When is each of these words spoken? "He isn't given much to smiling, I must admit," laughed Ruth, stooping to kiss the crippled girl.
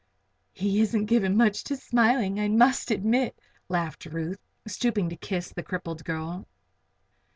"He 0.51 0.81
isn't 0.81 1.05
given 1.05 1.37
much 1.37 1.63
to 1.65 1.77
smiling, 1.77 2.39
I 2.39 2.47
must 2.47 2.89
admit," 2.89 3.37
laughed 3.69 4.07
Ruth, 4.07 4.39
stooping 4.65 5.09
to 5.09 5.15
kiss 5.15 5.49
the 5.53 5.61
crippled 5.61 6.03
girl. 6.03 6.47